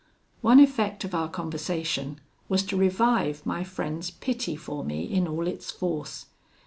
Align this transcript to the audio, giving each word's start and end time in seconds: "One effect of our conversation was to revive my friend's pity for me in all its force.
"One 0.41 0.59
effect 0.59 1.03
of 1.03 1.13
our 1.13 1.29
conversation 1.29 2.19
was 2.49 2.63
to 2.63 2.75
revive 2.75 3.45
my 3.45 3.63
friend's 3.63 4.09
pity 4.09 4.55
for 4.55 4.83
me 4.83 5.03
in 5.03 5.27
all 5.27 5.45
its 5.47 5.69
force. 5.69 6.25